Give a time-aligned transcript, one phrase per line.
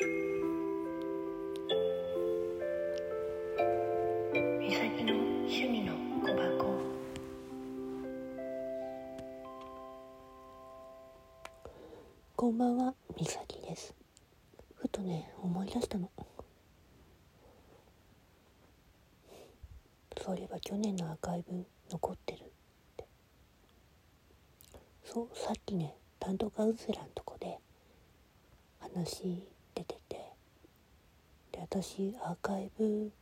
[0.00, 0.06] こ
[12.48, 13.92] んばんは、みさきです。
[14.76, 16.08] ふとね、思い出したの。
[20.22, 22.44] そういえば去年のアーカイブ残ってるっ
[22.96, 23.04] て。
[25.02, 27.58] そう、さっきね、担当カウンセラーのとこで
[28.78, 29.48] 話、
[31.70, 33.12] 私アーカイブ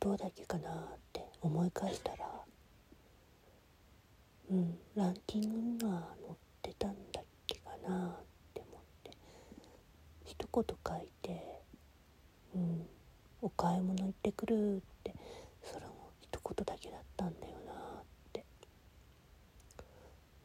[0.00, 0.74] どうだっけかなっ
[1.12, 2.28] て思い返したら、
[4.50, 5.42] うん、ランキン
[5.78, 9.12] グには載ってたんだっけかなって思って
[10.24, 11.60] 一言書いて
[12.56, 12.86] 「うん
[13.42, 15.14] お買い物行ってくる」って
[15.62, 18.44] それも一言だけだったんだよなって。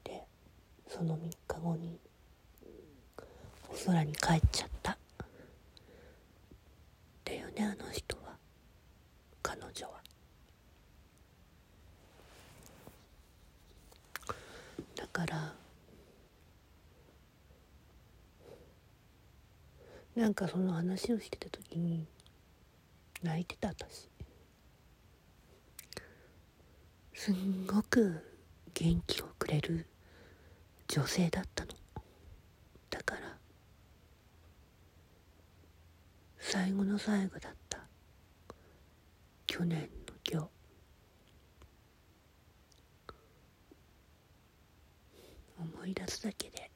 [0.03, 0.23] で
[0.87, 1.99] その3日後に
[3.69, 4.97] お空に帰っちゃった
[7.23, 8.37] だよねあの人は
[14.95, 15.53] だから。
[20.15, 22.05] なんかその話をしてた時に
[23.23, 24.09] 泣いてた私。
[27.13, 28.19] すんごく
[28.73, 29.85] 元気をくれる
[30.87, 31.71] 女性だったの。
[32.89, 33.37] だから。
[36.39, 37.70] 最後の最後だった。
[39.61, 39.87] 去年の
[40.27, 40.47] 今日
[45.59, 46.71] 思い出すだけで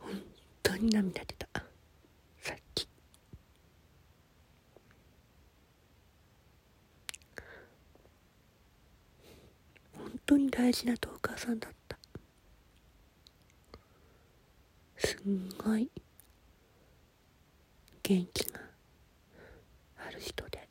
[0.00, 0.20] 本
[0.60, 1.46] 当に涙出た。
[2.40, 2.88] さっき。
[9.96, 11.96] 本当に大事なトーカーさんだった。
[14.96, 15.88] すんごい
[18.02, 18.60] 元気が
[20.08, 20.68] ある人で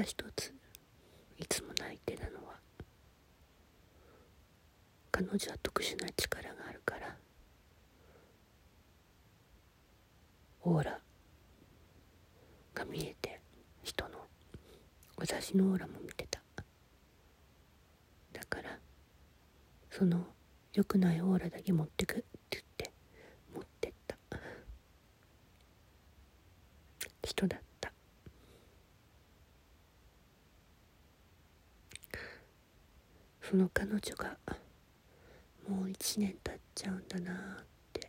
[0.00, 0.54] た一つ
[1.38, 2.54] いつも泣いてたのは
[5.10, 7.16] 彼女は特殊な力があるから
[10.62, 10.98] オーラ
[12.74, 13.40] が見えて
[13.82, 14.10] 人の
[15.16, 16.40] 私のオーラも見てた。
[18.32, 18.78] だから
[19.90, 20.24] その
[20.72, 22.90] 良くないオーラだけ持ってくって言って
[23.54, 24.16] 持ってった。
[27.22, 27.69] 人だった。
[33.50, 34.36] その彼女が
[35.68, 38.08] もう一年経っちゃうんだなって。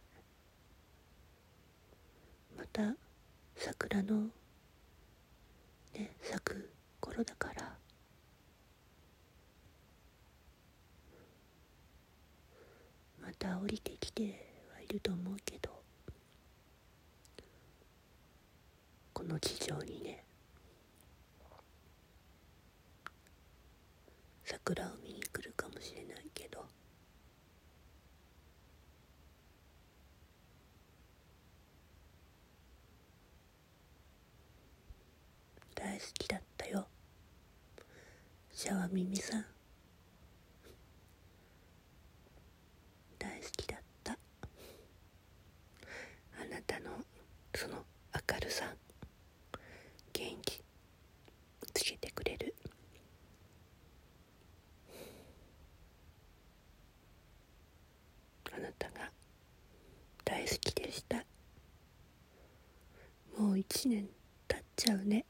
[2.55, 2.93] また
[3.55, 4.27] 桜の
[5.95, 6.69] ね咲く
[6.99, 7.75] 頃だから。
[13.19, 15.71] また降りてきてはいると思うけど。
[19.11, 20.23] この地上にね
[24.43, 26.65] 桜を見に来るかもしれないけど
[35.75, 36.87] 大好きだったよ。
[38.51, 39.45] シャワミミさん。
[43.19, 44.13] 大好きだった。
[44.13, 44.17] あ
[46.49, 46.89] なたの
[47.53, 47.85] その
[48.15, 48.73] 明るさ。
[50.13, 50.63] 元気。
[51.73, 52.55] つけてくれる。
[58.53, 59.11] あなたが
[60.25, 61.23] 大好きでした。
[63.37, 64.09] もう一年
[64.47, 65.25] 経っちゃうね。